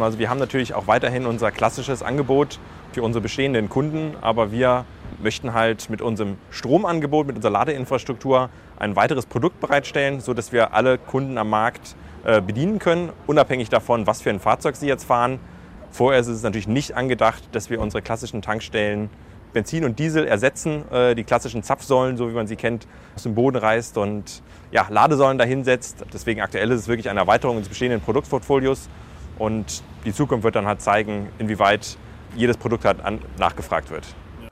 Also 0.00 0.18
wir 0.18 0.28
haben 0.28 0.38
natürlich 0.38 0.74
auch 0.74 0.86
weiterhin 0.86 1.24
unser 1.24 1.50
klassisches 1.50 2.02
Angebot 2.02 2.58
für 2.92 3.02
unsere 3.02 3.22
bestehenden 3.22 3.70
Kunden, 3.70 4.12
aber 4.20 4.52
wir 4.52 4.84
möchten 5.22 5.54
halt 5.54 5.90
mit 5.90 6.02
unserem 6.02 6.36
Stromangebot, 6.50 7.26
mit 7.26 7.36
unserer 7.36 7.52
Ladeinfrastruktur 7.52 8.50
ein 8.78 8.96
weiteres 8.96 9.26
Produkt 9.26 9.60
bereitstellen, 9.60 10.20
sodass 10.20 10.52
wir 10.52 10.74
alle 10.74 10.98
Kunden 10.98 11.38
am 11.38 11.50
Markt 11.50 11.96
äh, 12.24 12.40
bedienen 12.40 12.78
können, 12.78 13.12
unabhängig 13.26 13.68
davon, 13.68 14.06
was 14.06 14.22
für 14.22 14.30
ein 14.30 14.40
Fahrzeug 14.40 14.76
sie 14.76 14.86
jetzt 14.86 15.04
fahren. 15.04 15.38
Vorher 15.90 16.20
ist 16.20 16.26
es 16.26 16.42
natürlich 16.42 16.68
nicht 16.68 16.94
angedacht, 16.94 17.42
dass 17.52 17.70
wir 17.70 17.80
unsere 17.80 18.02
klassischen 18.02 18.42
Tankstellen 18.42 19.08
Benzin 19.52 19.84
und 19.84 19.98
Diesel 19.98 20.26
ersetzen, 20.26 20.84
äh, 20.92 21.14
die 21.14 21.24
klassischen 21.24 21.62
Zapfsäulen, 21.62 22.16
so 22.16 22.28
wie 22.28 22.34
man 22.34 22.46
sie 22.46 22.56
kennt, 22.56 22.86
aus 23.14 23.22
dem 23.22 23.34
Boden 23.34 23.56
reißt 23.56 23.96
und 23.96 24.42
ja, 24.70 24.86
Ladesäulen 24.90 25.38
dahinsetzt. 25.38 26.04
Deswegen 26.12 26.42
aktuell 26.42 26.70
ist 26.70 26.80
es 26.80 26.88
wirklich 26.88 27.08
eine 27.08 27.20
Erweiterung 27.20 27.58
des 27.58 27.68
bestehenden 27.68 28.00
Produktportfolios 28.02 28.90
und 29.38 29.82
die 30.04 30.12
Zukunft 30.12 30.44
wird 30.44 30.56
dann 30.56 30.66
halt 30.66 30.82
zeigen, 30.82 31.30
inwieweit 31.38 31.96
jedes 32.34 32.56
Produkt 32.58 32.84
halt 32.84 32.98
nachgefragt 33.38 33.90
wird. 33.90 34.04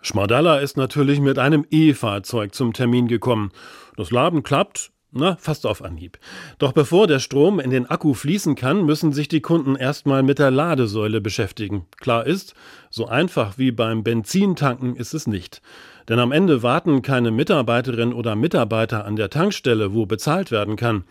Schmadalla 0.04 0.58
ist 0.58 0.76
natürlich 0.76 1.18
mit 1.18 1.38
einem 1.38 1.64
E-Fahrzeug 1.70 2.54
zum 2.54 2.74
Termin 2.74 3.08
gekommen. 3.08 3.52
Das 3.96 4.10
Laden 4.10 4.42
klappt, 4.42 4.92
na, 5.12 5.36
fast 5.36 5.64
auf 5.64 5.82
Anhieb. 5.82 6.18
Doch 6.58 6.72
bevor 6.72 7.06
der 7.06 7.20
Strom 7.20 7.58
in 7.58 7.70
den 7.70 7.86
Akku 7.86 8.12
fließen 8.12 8.54
kann, 8.54 8.84
müssen 8.84 9.14
sich 9.14 9.28
die 9.28 9.40
Kunden 9.40 9.76
erstmal 9.76 10.22
mit 10.22 10.38
der 10.38 10.50
Ladesäule 10.50 11.22
beschäftigen. 11.22 11.86
Klar 11.96 12.26
ist, 12.26 12.52
so 12.90 13.06
einfach 13.06 13.56
wie 13.56 13.72
beim 13.72 14.04
Benzintanken 14.04 14.94
ist 14.94 15.14
es 15.14 15.26
nicht. 15.26 15.62
Denn 16.08 16.18
am 16.18 16.32
Ende 16.32 16.62
warten 16.62 17.00
keine 17.00 17.30
Mitarbeiterin 17.30 18.12
oder 18.12 18.36
Mitarbeiter 18.36 19.06
an 19.06 19.16
der 19.16 19.30
Tankstelle, 19.30 19.94
wo 19.94 20.04
bezahlt 20.04 20.50
werden 20.50 20.76
kann. 20.76 21.04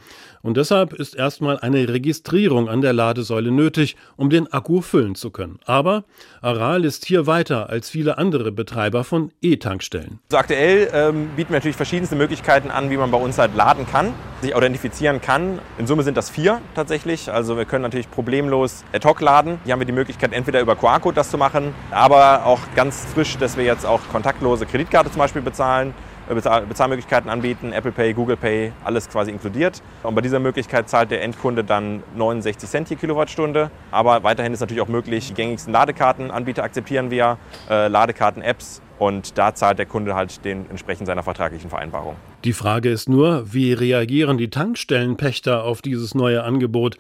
Und 0.44 0.58
deshalb 0.58 0.94
ist 0.94 1.16
erstmal 1.16 1.58
eine 1.58 1.88
Registrierung 1.88 2.68
an 2.68 2.82
der 2.82 2.94
Ladesäule 2.94 3.50
nötig, 3.50 3.96
um 4.18 4.30
den 4.30 4.52
Akku 4.52 4.82
füllen 4.82 5.16
zu 5.16 5.32
können. 5.32 5.58
Aber 5.66 6.04
Aral 6.42 6.84
ist 6.84 7.06
hier 7.06 7.26
weiter 7.26 7.70
als 7.70 7.90
viele 7.90 8.18
andere 8.18 8.52
Betreiber 8.52 9.06
von 9.06 9.32
E-Tankstellen. 9.42 10.20
So 10.30 10.38
aktuell 10.38 10.90
ähm, 10.94 11.30
bieten 11.36 11.52
wir 11.52 11.58
natürlich 11.58 11.78
verschiedenste 11.78 12.18
Möglichkeiten 12.18 12.70
an, 12.72 12.90
wie 12.90 12.98
man 12.98 13.10
bei 13.10 13.18
uns 13.18 13.38
halt 13.38 13.56
laden 13.56 13.88
kann, 13.88 14.14
sich 14.42 14.54
identifizieren 14.54 15.22
kann. 15.22 15.60
In 15.78 15.88
Summe 15.88 16.04
sind 16.04 16.18
das 16.18 16.30
vier 16.30 16.60
tatsächlich. 16.76 17.32
Also 17.32 17.58
wir 17.58 17.64
können 17.64 17.84
natürlich 17.84 18.12
problemlos 18.12 18.84
ad 18.94 19.08
hoc 19.08 19.22
laden. 19.22 19.60
Hier 19.64 19.72
haben 19.72 19.80
wir 19.80 19.88
die 19.88 19.94
Möglichkeit, 19.94 20.34
entweder 20.34 20.60
über 20.60 20.76
QR-Code 20.76 21.16
das 21.16 21.32
zu 21.32 21.38
machen, 21.38 21.74
aber 21.90 22.46
auch 22.46 22.60
ganz 22.76 23.08
frisch, 23.14 23.38
dass 23.38 23.56
wir 23.56 23.64
jetzt 23.64 23.86
auch 23.86 24.02
kontaktlose 24.12 24.66
Kredite 24.66 24.83
Kreditkarte 24.84 25.12
zum 25.12 25.20
Beispiel 25.20 25.42
bezahlen, 25.42 25.94
äh, 26.30 26.36
Bezahl 26.36 26.66
Bezahlmöglichkeiten 26.66 27.30
anbieten, 27.30 27.72
Apple 27.72 27.92
Pay, 27.92 28.14
Google 28.14 28.36
Pay, 28.36 28.74
alles 28.84 29.10
quasi 29.10 29.32
inkludiert. 29.32 29.82
Und 30.04 30.14
bei 30.14 30.22
dieser 30.22 30.40
Möglichkeit 30.40 30.90
zahlt 30.90 31.10
der 31.12 31.22
Endkunde 31.24 31.64
dann 31.64 32.04
69 32.16 32.70
Cent 32.70 32.90
je 32.90 32.98
Kilowattstunde. 32.98 33.72
Aber 33.92 34.24
weiterhin 34.24 34.54
ist 34.54 34.60
natürlich 34.60 34.82
auch 34.82 34.90
möglich, 34.90 35.30
die 35.30 35.34
gängigsten 35.34 35.72
Ladekartenanbieter 35.72 36.64
akzeptieren 36.64 37.12
wir, 37.12 37.38
äh, 37.70 37.88
Ladekarten-Apps. 37.88 38.82
Und 39.00 39.38
da 39.38 39.56
zahlt 39.56 39.80
der 39.80 39.86
Kunde 39.86 40.16
halt 40.16 40.46
den 40.46 40.70
entsprechend 40.70 41.08
seiner 41.08 41.24
vertraglichen 41.24 41.70
Vereinbarung. 41.70 42.16
Die 42.44 42.54
Frage 42.54 42.90
ist 42.90 43.10
nur, 43.10 43.54
wie 43.54 43.74
reagieren 43.74 44.38
die 44.38 44.50
Tankstellenpächter 44.50 45.64
auf 45.64 45.82
dieses 45.82 46.14
neue 46.14 46.44
Angebot? 46.44 46.98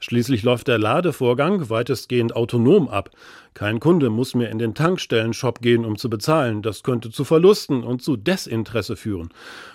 Schließlich 0.00 0.42
läuft 0.42 0.68
der 0.68 0.78
Ladevorgang 0.78 1.68
weitestgehend 1.68 2.34
autonom 2.34 2.88
ab. 2.88 3.10
Kein 3.52 3.80
Kunde 3.80 4.08
muss 4.08 4.34
mehr 4.34 4.50
in 4.50 4.58
den 4.58 4.74
Tankstellenshop 4.74 5.60
gehen, 5.60 5.84
um 5.84 5.98
zu 5.98 6.08
bezahlen. 6.08 6.62
Das 6.62 6.82
könnte 6.82 7.10
zu 7.10 7.24
Verlusten 7.24 7.84
und 7.84 8.02
zu 8.02 8.16
Desinteresse 8.16 8.96
führen. 8.96 9.28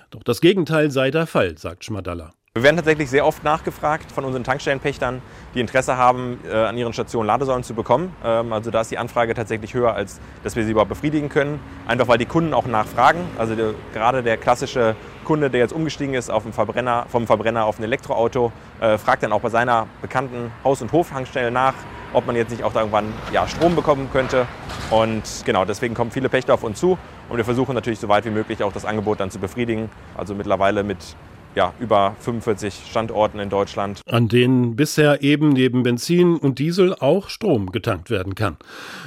Doch 0.10 0.24
das 0.24 0.42
Gegenteil 0.42 0.90
sei 0.90 1.12
der 1.12 1.28
Fall, 1.28 1.58
sagt 1.58 1.86
Schmadalla. 1.86 2.34
Wir 2.56 2.64
werden 2.64 2.78
tatsächlich 2.78 3.10
sehr 3.10 3.26
oft 3.26 3.44
nachgefragt 3.44 4.10
von 4.14 4.24
unseren 4.24 4.46
Tankstellenpächtern, 4.46 5.22
die 5.54 5.60
Interesse 5.60 5.98
haben, 5.98 6.40
äh, 6.50 6.54
an 6.54 6.78
ihren 6.78 6.94
Stationen 6.94 7.28
Ladesäulen 7.28 7.64
zu 7.64 7.74
bekommen. 7.74 8.16
Ähm, 8.24 8.54
also 8.54 8.72
da 8.72 8.80
ist 8.80 8.92
die 8.92 8.98
Anfrage 8.98 9.34
tatsächlich 9.34 9.74
höher, 9.74 9.94
als 9.94 10.22
dass 10.42 10.56
wir 10.56 10.64
sie 10.64 10.72
überhaupt 10.72 10.88
befriedigen 10.88 11.28
können. 11.28 11.60
Einfach 11.86 12.08
weil 12.08 12.18
die 12.18 12.26
Kunden 12.26 12.54
auch 12.54 12.66
nachfragen. 12.66 13.20
Also 13.38 13.56
gerade 13.94 14.24
der 14.24 14.38
klassische 14.38 14.96
Kunde, 15.26 15.50
der 15.50 15.60
jetzt 15.60 15.74
umgestiegen 15.74 16.14
ist 16.14 16.30
auf 16.30 16.44
Verbrenner, 16.52 17.06
vom 17.10 17.28
Verbrenner 17.28 17.66
auf 17.66 17.80
ein 17.80 17.84
Elektroauto, 17.84 18.54
äh, 18.80 18.98
fragt 18.98 19.24
dann 19.24 19.34
auch 19.34 19.42
bei 19.42 19.50
seiner 19.50 19.88
bekannten 20.02 20.52
Haus- 20.64 20.82
und 20.82 20.92
Hoftankstelle 20.94 21.52
nach, 21.52 21.74
ob 22.14 22.26
man 22.26 22.38
jetzt 22.38 22.52
nicht 22.52 22.64
auch 22.64 22.74
irgendwann 22.74 23.12
ja, 23.34 23.48
Strom 23.48 23.76
bekommen 23.76 24.10
könnte. 24.14 24.48
Und 24.90 25.24
genau, 25.46 25.66
deswegen 25.66 25.94
kommen 25.94 26.12
viele 26.12 26.30
Pächter 26.30 26.54
auf 26.54 26.64
uns 26.64 26.80
zu 26.80 26.98
und 27.28 27.38
wir 27.38 27.44
versuchen 27.44 27.76
natürlich 27.76 28.00
so 28.00 28.08
weit 28.08 28.24
wie 28.24 28.30
möglich 28.30 28.64
auch 28.64 28.72
das 28.72 28.86
Angebot 28.86 29.20
dann 29.20 29.32
zu 29.32 29.40
befriedigen. 29.40 29.90
Also 30.16 30.36
mittlerweile 30.36 30.84
mit 30.84 31.16
ja, 31.56 31.74
über 31.80 32.16
45 32.20 32.74
Standorten 32.90 33.40
in 33.40 33.50
Deutschland. 33.50 34.02
An 34.06 34.28
denen 34.28 34.76
bisher 34.76 35.24
eben 35.24 35.50
neben 35.50 35.84
Benzin 35.84 36.36
und 36.38 36.60
Diesel 36.60 36.94
auch 36.94 37.30
Strom 37.30 37.72
getankt 37.72 38.10
werden 38.10 38.36
kann. 38.36 38.58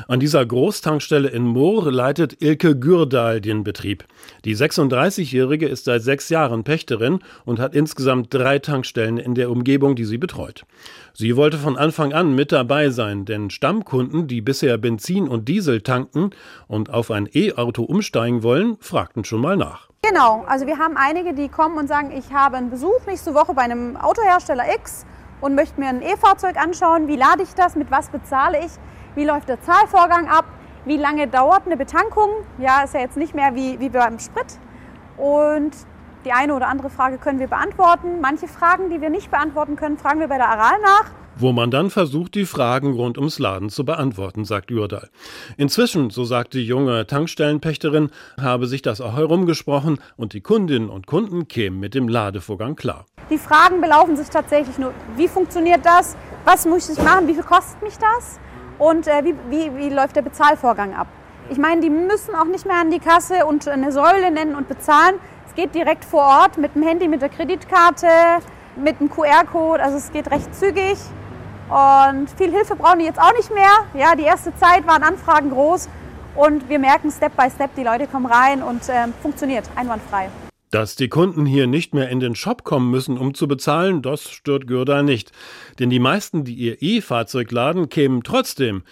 An 0.09 0.19
dieser 0.21 0.45
Großtankstelle 0.45 1.29
in 1.29 1.45
Moor 1.45 1.93
leitet 1.93 2.43
Ilke 2.43 2.79
Gürdal 2.79 3.41
den 3.41 3.65
Betrieb. 3.65 4.05
Die 4.45 4.57
36-Jährige 4.57 5.69
ist 5.69 5.85
seit 5.85 6.03
sechs 6.03 6.29
Jahren 6.31 6.65
Pächterin 6.65 7.21
und 7.45 7.59
hat 7.59 7.75
insgesamt 7.75 8.33
drei 8.33 8.59
Tankstellen 8.59 9.19
in 9.19 9.35
der 9.35 9.51
Umgebung, 9.51 9.95
die 9.95 10.05
sie 10.05 10.19
betreut. 10.19 10.65
Sie 11.13 11.37
wollte 11.37 11.59
von 11.59 11.77
Anfang 11.77 12.13
an 12.13 12.35
mit 12.35 12.53
dabei 12.53 12.91
sein, 12.91 13.25
denn 13.25 13.51
Stammkunden, 13.51 14.27
die 14.29 14.41
bisher 14.41 14.79
Benzin 14.79 15.29
und 15.29 15.49
Diesel 15.49 15.83
tanken 15.83 16.31
und 16.67 16.91
auf 16.91 17.11
ein 17.11 17.29
E-Auto 17.33 17.83
umsteigen 17.83 18.43
wollen, 18.43 18.77
fragten 18.81 19.25
schon 19.25 19.41
mal 19.41 19.57
nach. 19.57 19.88
Genau, 20.03 20.45
also 20.47 20.67
wir 20.67 20.79
haben 20.79 20.97
einige, 20.97 21.35
die 21.35 21.49
kommen 21.49 21.77
und 21.77 21.87
sagen, 21.87 22.13
ich 22.13 22.33
habe 22.33 22.57
einen 22.57 22.71
Besuch 22.71 23.05
nächste 23.07 23.35
Woche 23.35 23.53
bei 23.53 23.63
einem 23.63 23.97
Autohersteller 23.97 24.65
X 24.77 25.05
und 25.41 25.55
möchte 25.55 25.79
mir 25.79 25.89
ein 25.89 26.01
E-Fahrzeug 26.01 26.57
anschauen. 26.57 27.09
Wie 27.09 27.17
lade 27.17 27.43
ich 27.43 27.55
das? 27.55 27.75
Mit 27.75 27.91
was 27.91 28.09
bezahle 28.09 28.65
ich? 28.65 28.73
Wie 29.17 29.25
läuft 29.25 29.49
der 29.51 29.61
Zahlvorgang 29.61 30.29
ab? 30.29 30.47
Wie 30.87 30.97
lange 30.97 31.29
dauert 31.29 31.67
eine 31.67 31.77
Betankung? 31.77 32.31
Ja, 32.59 32.85
ist 32.85 32.95
ja 32.95 33.01
jetzt 33.01 33.17
nicht 33.17 33.35
mehr 33.35 33.55
wie, 33.55 33.81
wie 33.81 33.91
beim 33.91 34.19
Sprit. 34.19 34.59
Und 35.19 35.73
die 36.25 36.33
eine 36.33 36.55
oder 36.55 36.69
andere 36.69 36.89
Frage 36.91 37.19
können 37.19 37.41
wir 37.41 37.49
beantworten. 37.49 38.21
Manche 38.23 38.49
Fragen, 38.49 38.89
die 38.91 39.01
wir 39.01 39.11
nicht 39.11 39.31
beantworten 39.31 39.77
können, 39.77 39.99
fragen 39.99 40.21
wir 40.21 40.29
bei 40.29 40.39
der 40.39 40.49
Aral 40.49 40.81
nach 40.81 41.18
wo 41.39 41.53
man 41.53 41.71
dann 41.71 41.91
versucht, 41.91 42.35
die 42.35 42.47
Fragen 42.47 42.93
rund 42.93 43.17
ums 43.17 43.39
Laden 43.39 43.71
zu 43.71 43.85
beantworten, 43.85 44.45
sagt 44.45 44.73
Urdal. 44.73 45.09
Inzwischen, 45.57 46.11
so 46.11 46.25
sagt 46.25 46.55
die 46.55 46.65
junge 46.65 47.07
Tankstellenpächterin, 47.07 48.11
habe 48.41 48.67
sich 48.67 48.83
das 48.83 49.01
auch 49.01 49.17
herumgesprochen 49.17 50.01
und 50.17 50.33
die 50.33 50.41
Kundinnen 50.41 50.91
und 50.91 51.07
Kunden 51.07 51.47
kämen 51.47 51.79
mit 51.79 51.95
dem 51.95 52.09
Ladevorgang 52.09 52.75
klar. 52.75 53.07
Die 53.31 53.39
Fragen 53.39 53.81
belaufen 53.81 54.17
sich 54.17 54.29
tatsächlich 54.29 54.79
nur, 54.79 54.93
wie 55.17 55.29
funktioniert 55.29 55.85
das, 55.85 56.17
was 56.45 56.67
muss 56.67 56.89
ich 56.89 56.99
machen, 57.03 57.29
wie 57.29 57.35
viel 57.35 57.45
kostet 57.45 57.83
mich 57.83 57.95
das 57.99 58.41
und 58.79 59.07
äh, 59.07 59.25
wie, 59.25 59.35
wie, 59.51 59.77
wie 59.77 59.95
läuft 59.95 60.17
der 60.17 60.23
Bezahlvorgang 60.23 60.95
ab. 60.95 61.07
Ich 61.51 61.59
meine, 61.59 61.81
die 61.81 61.91
müssen 61.91 62.35
auch 62.35 62.47
nicht 62.47 62.67
mehr 62.67 62.77
an 62.81 62.91
die 62.91 62.99
Kasse 62.99 63.47
und 63.47 63.67
eine 63.69 63.93
Säule 63.93 64.31
nennen 64.31 64.55
und 64.55 64.69
bezahlen. 64.69 65.15
Es 65.47 65.55
geht 65.55 65.75
direkt 65.75 66.05
vor 66.05 66.23
Ort 66.23 66.59
mit 66.59 66.75
dem 66.75 66.83
Handy, 66.83 67.09
mit 67.09 67.23
der 67.23 67.31
Kreditkarte, 67.31 68.07
mit 68.77 69.01
dem 69.01 69.09
QR-Code. 69.09 69.83
Also 69.83 69.97
es 69.97 70.13
geht 70.13 70.31
recht 70.31 70.55
zügig. 70.55 70.99
Und 71.69 72.31
viel 72.39 72.51
Hilfe 72.51 72.77
brauchen 72.77 73.01
die 73.01 73.05
jetzt 73.05 73.21
auch 73.21 73.35
nicht 73.37 73.53
mehr. 73.53 73.71
Ja, 73.95 74.17
die 74.17 74.23
erste 74.23 74.57
Zeit 74.57 74.87
waren 74.87 75.03
Anfragen 75.03 75.51
groß 75.51 75.89
und 76.35 76.69
wir 76.69 76.79
merken 76.79 77.11
Step 77.11 77.37
by 77.37 77.51
Step, 77.51 77.75
die 77.77 77.83
Leute 77.83 78.07
kommen 78.07 78.27
rein 78.27 78.63
und 78.63 78.89
äh, 78.89 79.09
funktioniert 79.21 79.65
einwandfrei. 79.77 80.31
Dass 80.71 80.97
die 80.97 81.09
Kunden 81.09 81.47
hier 81.47 81.67
nicht 81.67 81.95
mehr 81.95 82.11
in 82.11 82.21
den 82.21 82.35
Shop 82.35 82.63
kommen 82.63 82.91
müssen, 82.91 83.17
um 83.17 83.33
zu 83.33 83.49
bezahlen, 83.49 84.03
das 84.03 84.29
stört 84.31 84.67
Gürda 84.67 85.03
nicht. 85.03 85.33
Denn 85.79 85.89
die 85.89 85.99
meisten, 85.99 86.45
die 86.45 86.55
ihr 86.55 86.83
E-Fahrzeug 86.83 87.51
laden, 87.51 87.89
kämen 87.89 88.23
trotzdem. 88.23 88.83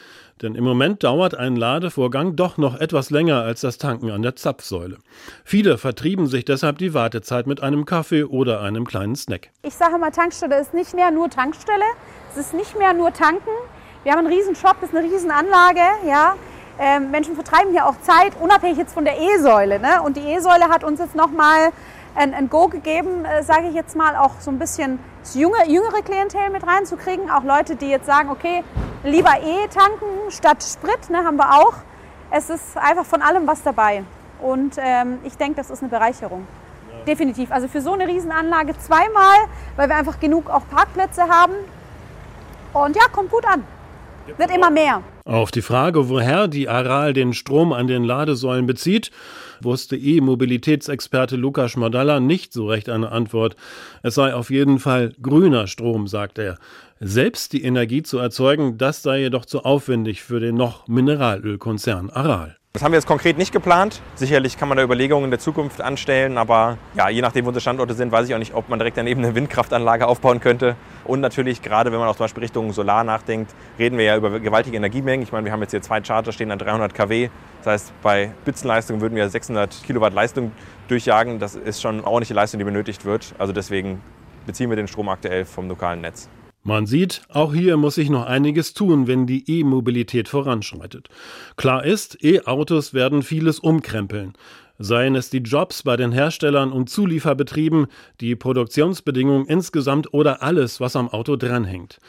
Denn 0.43 0.55
im 0.55 0.65
Moment 0.65 1.05
dauert 1.05 1.35
ein 1.35 1.57
Ladevorgang 1.57 2.37
doch 2.37 2.59
noch 2.59 2.79
etwas 2.79 3.11
länger 3.11 3.43
als 3.43 3.63
das 3.63 3.79
Tanken 3.79 4.11
an 4.11 4.23
der 4.23 4.37
Zapfsäule. 4.37 4.99
Viele 5.45 5.79
vertrieben 5.79 6.27
sich 6.27 6.45
deshalb 6.45 6.79
die 6.79 6.95
Wartezeit 6.95 7.47
mit 7.47 7.63
einem 7.63 7.85
Kaffee 7.85 8.25
oder 8.25 8.61
einem 8.61 8.87
kleinen 8.87 9.17
Snack. 9.17 9.51
Ich 9.63 9.75
sage 9.75 9.99
mal, 9.99 10.11
Tankstelle 10.11 10.59
ist 10.61 10.75
nicht 10.75 10.95
mehr 10.95 11.11
nur 11.11 11.31
Tankstelle. 11.31 11.85
Es 12.37 12.49
ist 12.49 12.53
nicht 12.55 12.77
mehr 12.77 12.93
nur 12.93 13.15
tanken. 13.15 13.49
Wir 14.03 14.13
haben 14.13 14.19
einen 14.19 14.27
riesen 14.27 14.55
Shop, 14.55 14.77
das 14.83 14.91
ist 14.91 14.97
eine 14.97 15.07
riesen 15.07 15.31
Anlage. 15.31 15.81
Ja. 16.07 16.35
Ähm, 16.79 17.11
Menschen 17.11 17.35
vertreiben 17.35 17.71
hier 17.71 17.87
auch 17.87 17.99
Zeit, 18.03 18.35
unabhängig 18.39 18.77
jetzt 18.77 18.93
von 18.93 19.07
der 19.07 19.19
E-Säule. 19.19 19.81
Ne? 19.81 20.03
Und 20.03 20.19
die 20.19 20.21
E-Säule 20.21 20.69
hat 20.69 20.85
uns 20.85 21.01
jetzt 21.01 21.15
nochmal 21.15 21.71
ein, 22.15 22.35
ein 22.35 22.51
Go 22.51 22.69
gegeben, 22.69 23.25
äh, 23.25 23.43
sage 23.43 23.69
ich 23.69 23.75
jetzt 23.75 23.97
mal, 23.97 24.17
auch 24.17 24.33
so 24.41 24.51
ein 24.51 24.59
bisschen 24.59 24.99
das 25.23 25.35
junge, 25.35 25.67
jüngere 25.67 26.03
Klientel 26.03 26.51
mit 26.51 26.67
reinzukriegen. 26.67 27.31
Auch 27.31 27.43
Leute, 27.43 27.75
die 27.75 27.89
jetzt 27.89 28.05
sagen, 28.05 28.29
okay, 28.29 28.63
lieber 29.03 29.33
E 29.43 29.69
tanken 29.69 30.31
statt 30.31 30.63
Sprit, 30.63 31.09
ne, 31.09 31.25
haben 31.25 31.39
wir 31.39 31.55
auch. 31.55 31.77
Es 32.31 32.51
ist 32.51 32.77
einfach 32.77 33.07
von 33.07 33.23
allem 33.23 33.47
was 33.47 33.63
dabei. 33.63 34.05
Und 34.43 34.77
ähm, 34.77 35.21
ich 35.25 35.39
denke, 35.39 35.57
das 35.57 35.71
ist 35.71 35.81
eine 35.81 35.89
Bereicherung. 35.89 36.47
Definitiv. 37.07 37.51
Also 37.51 37.67
für 37.67 37.81
so 37.81 37.95
eine 37.95 38.07
Riesenanlage 38.07 38.79
zweimal, 38.79 39.39
weil 39.77 39.89
wir 39.89 39.97
einfach 39.97 40.21
genug 40.21 40.51
auch 40.51 40.69
Parkplätze 40.69 41.23
haben. 41.23 41.55
Und 42.85 42.95
ja, 42.95 43.09
kommt 43.09 43.31
gut 43.31 43.47
an. 43.47 43.65
Wird 44.37 44.51
immer 44.55 44.71
mehr. 44.71 45.03
Auf 45.25 45.51
die 45.51 45.63
Frage, 45.63 46.11
woher 46.11 46.47
die 46.47 46.69
Aral 46.69 47.15
den 47.15 47.33
Strom 47.33 47.73
an 47.73 47.87
den 47.87 48.05
Ladesäulen 48.05 48.67
bezieht, 48.67 49.11
wusste 49.63 49.97
E-Mobilitätsexperte 49.97 51.37
Lukas 51.37 51.71
Schmodalla 51.71 52.21
nicht 52.21 52.53
so 52.53 52.67
recht 52.69 52.91
eine 52.91 53.13
Antwort. 53.13 53.57
Es 54.03 54.17
sei 54.17 54.35
auf 54.35 54.51
jeden 54.51 54.79
Fall 54.79 55.15
grüner 55.23 55.69
Strom, 55.69 56.07
sagt 56.07 56.39
er. 56.39 56.59
Selbst 57.01 57.55
die 57.55 57.63
Energie 57.63 58.03
zu 58.03 58.19
erzeugen, 58.19 58.77
das 58.77 59.03
sei 59.03 59.21
jedoch 59.21 59.47
zu 59.47 59.65
aufwendig 59.65 60.23
für 60.23 60.41
den 60.41 60.57
noch 60.57 60.87
Mineralölkonzern 60.87 62.11
Aral. 62.11 62.57
Das 62.77 62.83
haben 62.83 62.93
wir 62.93 62.99
jetzt 62.99 63.07
konkret 63.07 63.39
nicht 63.39 63.55
geplant. 63.55 64.03
Sicherlich 64.17 64.59
kann 64.59 64.69
man 64.69 64.77
da 64.77 64.85
Überlegungen 64.85 65.25
in 65.25 65.31
der 65.31 65.41
Zukunft 65.41 65.81
anstellen, 65.81 66.37
aber 66.37 66.77
ja, 66.95 67.09
je 67.09 67.23
nachdem, 67.23 67.47
wo 67.47 67.49
unsere 67.49 67.63
Standorte 67.63 67.95
sind, 67.95 68.13
weiß 68.13 68.29
ich 68.29 68.35
auch 68.35 68.39
nicht, 68.39 68.53
ob 68.53 68.69
man 68.69 68.79
direkt 68.79 68.99
daneben 68.99 69.25
eine 69.25 69.35
Windkraftanlage 69.35 70.07
aufbauen 70.07 70.41
könnte. 70.41 70.77
Und 71.05 71.21
natürlich, 71.21 71.63
gerade 71.63 71.91
wenn 71.91 71.99
man 71.99 72.07
auch 72.07 72.17
zum 72.17 72.25
Beispiel 72.25 72.43
Richtung 72.43 72.71
Solar 72.75 73.03
nachdenkt, 73.03 73.55
reden 73.79 73.97
wir 73.97 74.05
ja 74.05 74.17
über 74.19 74.41
gewaltige 74.41 74.77
Energiemengen. 74.77 75.23
Ich 75.23 75.33
meine, 75.33 75.47
wir 75.47 75.53
haben 75.53 75.63
jetzt 75.63 75.71
hier 75.71 75.81
zwei 75.81 76.03
Charter 76.03 76.33
stehen 76.33 76.51
an 76.51 76.59
300 76.59 76.93
kW. 76.93 77.31
Das 77.65 77.73
heißt, 77.73 77.93
bei 78.03 78.33
Spitzenleistung 78.43 79.01
würden 79.01 79.15
wir 79.15 79.27
600 79.27 79.83
Kilowatt 79.87 80.13
Leistung 80.13 80.53
durchjagen. 80.89 81.39
Das 81.39 81.55
ist 81.55 81.81
schon 81.81 82.01
eine 82.01 82.07
ordentliche 82.07 82.35
Leistung, 82.35 82.59
die 82.59 82.65
benötigt 82.65 83.07
wird. 83.07 83.35
Also 83.39 83.55
deswegen 83.55 84.03
beziehen 84.45 84.69
wir 84.69 84.77
den 84.77 84.87
Strom 84.87 85.09
aktuell 85.09 85.47
vom 85.47 85.67
lokalen 85.67 86.03
Netz. 86.03 86.29
Man 86.67 86.85
sieht, 86.85 87.23
auch 87.29 87.55
hier 87.55 87.77
muss 87.77 87.95
sich 87.95 88.11
noch 88.11 88.27
einiges 88.27 88.75
tun, 88.75 89.07
wenn 89.07 89.25
die 89.25 89.49
E-Mobilität 89.49 90.29
voranschreitet. 90.29 91.09
Klar 91.55 91.85
ist, 91.85 92.25
E-Autos 92.25 92.93
werden 92.93 93.23
vieles 93.23 93.61
umkrempeln. 93.61 94.33
Seien 94.77 95.15
es 95.15 95.31
die 95.31 95.39
Jobs 95.39 95.85
bei 95.85 95.97
den 95.97 96.11
Herstellern 96.11 96.73
und 96.73 96.91
Zulieferbetrieben, 96.91 97.87
die 98.21 98.35
Produktionsbedingungen 98.35 99.47
insgesamt 99.47 100.13
oder 100.13 100.43
alles, 100.43 100.81
was 100.81 100.97
am 100.97 101.09
Auto 101.09 101.37
dranhängt. 101.37 102.01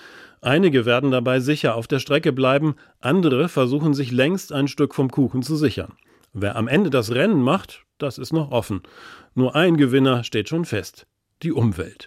Einige 0.41 0.87
werden 0.87 1.11
dabei 1.11 1.39
sicher 1.39 1.75
auf 1.75 1.85
der 1.85 1.99
Strecke 1.99 2.33
bleiben, 2.33 2.77
andere 2.99 3.49
versuchen 3.49 3.93
sich 3.93 4.11
längst 4.11 4.51
ein 4.51 4.67
Stück 4.67 4.95
vom 4.95 5.11
Kuchen 5.11 5.43
zu 5.43 5.55
sichern. 5.55 5.93
Wer 6.33 6.55
am 6.55 6.67
Ende 6.67 6.89
das 6.89 7.11
Rennen 7.11 7.43
macht, 7.43 7.83
das 7.99 8.17
ist 8.17 8.33
noch 8.33 8.49
offen. 8.49 8.81
Nur 9.35 9.55
ein 9.55 9.77
Gewinner 9.77 10.23
steht 10.23 10.49
schon 10.49 10.65
fest. 10.65 11.05
Die 11.43 11.51
Umwelt. 11.51 12.05